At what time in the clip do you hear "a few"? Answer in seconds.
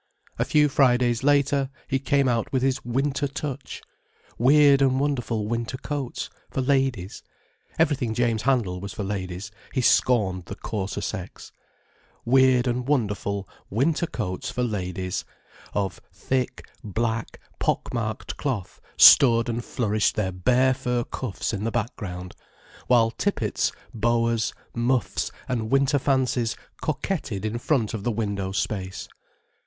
0.39-0.67